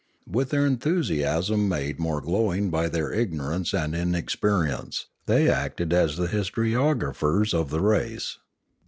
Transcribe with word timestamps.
With 0.25 0.49
their 0.49 0.67
enthusi 0.67 1.17
asm 1.23 1.67
made 1.67 1.99
more 1.99 2.21
glowing 2.21 2.71
by 2.71 2.89
their 2.89 3.11
ignorance 3.13 3.71
and 3.71 3.93
in 3.93 4.15
experience, 4.15 5.05
they 5.27 5.47
acted 5.47 5.93
as 5.93 6.17
the 6.17 6.25
historiographers 6.27 7.53
of 7.53 7.69
the 7.69 7.81
race. 7.81 8.39